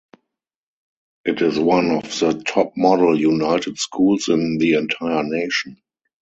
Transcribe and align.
It 1.25 1.43
is 1.43 1.59
one 1.59 1.91
of 1.91 2.05
the 2.19 2.41
top 2.43 2.75
Model 2.75 3.19
United 3.19 3.77
Schools 3.77 4.29
in 4.29 4.57
the 4.57 4.73
entire 4.73 5.21
nation. 5.23 5.77